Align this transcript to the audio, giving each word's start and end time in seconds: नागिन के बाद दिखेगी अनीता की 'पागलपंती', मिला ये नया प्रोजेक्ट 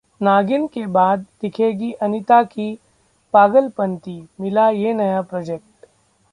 नागिन 0.21 0.65
के 0.67 0.85
बाद 0.87 1.25
दिखेगी 1.41 1.91
अनीता 2.01 2.41
की 2.43 2.73
'पागलपंती', 3.33 4.21
मिला 4.41 4.69
ये 4.69 4.93
नया 4.93 5.21
प्रोजेक्ट 5.21 5.85